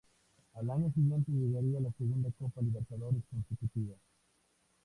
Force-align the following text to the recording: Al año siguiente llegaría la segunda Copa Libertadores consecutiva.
Al 0.55 0.67
año 0.71 0.91
siguiente 0.95 1.31
llegaría 1.31 1.79
la 1.79 1.91
segunda 1.91 2.31
Copa 2.39 2.59
Libertadores 2.59 3.21
consecutiva. 3.29 3.93